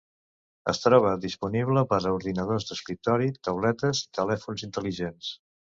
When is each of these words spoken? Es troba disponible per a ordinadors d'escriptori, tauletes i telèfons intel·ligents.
Es 0.71 0.79
troba 0.85 1.11
disponible 1.25 1.83
per 1.93 1.99
a 2.09 2.15
ordinadors 2.15 2.67
d'escriptori, 2.71 3.31
tauletes 3.51 4.05
i 4.09 4.13
telèfons 4.21 4.71
intel·ligents. 4.71 5.35